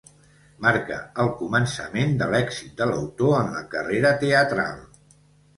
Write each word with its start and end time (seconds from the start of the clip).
Marca 0.65 0.95
el 1.23 1.27
començament 1.41 2.17
de 2.21 2.29
l'èxit 2.31 2.73
de 2.81 2.87
l'autor 2.93 3.37
en 3.43 3.55
la 3.59 3.63
carrera 3.75 4.15
teatral. 4.25 4.85